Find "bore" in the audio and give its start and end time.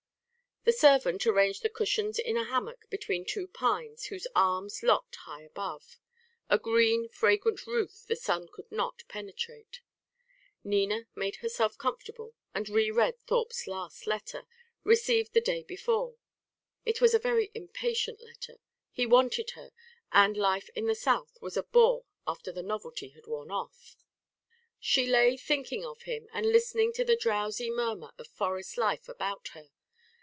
21.63-22.05